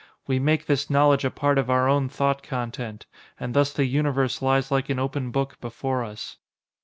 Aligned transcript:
We 0.25 0.39
make 0.39 0.65
this 0.65 0.89
knowledge 0.89 1.23
a 1.25 1.29
part 1.29 1.59
of 1.59 1.69
our 1.69 1.87
own 1.87 2.09
thought 2.09 2.41
content, 2.41 3.05
and 3.39 3.53
thus 3.53 3.71
the 3.71 3.85
Universe 3.85 4.41
lies 4.41 4.71
like 4.71 4.89
an 4.89 4.97
open 4.97 5.29
book 5.29 5.61
before 5.61 6.03
us. 6.03 6.37